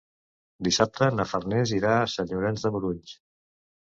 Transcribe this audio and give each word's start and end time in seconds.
Dissabte 0.67 1.09
na 1.17 1.25
Farners 1.33 1.73
irà 1.79 1.91
a 1.97 2.07
Sant 2.13 2.31
Llorenç 2.31 2.65
de 2.65 2.73
Morunys. 2.77 3.13